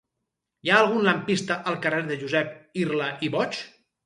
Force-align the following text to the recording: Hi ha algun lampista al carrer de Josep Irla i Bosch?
Hi 0.67 0.71
ha 0.71 0.79
algun 0.85 1.05
lampista 1.07 1.57
al 1.73 1.77
carrer 1.83 2.01
de 2.09 2.19
Josep 2.23 2.81
Irla 2.87 3.11
i 3.29 3.31
Bosch? 3.39 3.63